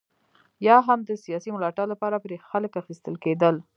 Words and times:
یا 0.67 0.77
هم 0.87 0.99
د 1.03 1.11
سیاسي 1.23 1.49
ملاتړ 1.55 1.85
لپاره 1.93 2.21
پرې 2.23 2.43
خلک 2.49 2.71
اخیستل 2.81 3.15
کېدل. 3.23 3.55